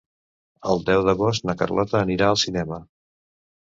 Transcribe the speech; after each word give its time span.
El 0.73 0.81
deu 0.87 1.03
d'agost 1.09 1.47
na 1.51 1.57
Carlota 1.61 2.03
anirà 2.09 2.35
al 2.35 2.43
cinema. 2.49 2.85